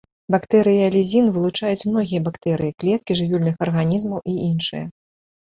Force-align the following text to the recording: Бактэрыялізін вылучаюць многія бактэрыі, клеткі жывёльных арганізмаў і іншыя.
Бактэрыялізін 0.35 1.25
вылучаюць 1.35 1.87
многія 1.91 2.23
бактэрыі, 2.29 2.75
клеткі 2.85 3.19
жывёльных 3.23 3.55
арганізмаў 3.67 4.19
і 4.33 4.37
іншыя. 4.51 4.85